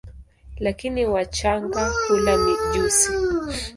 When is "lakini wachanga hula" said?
0.59-2.37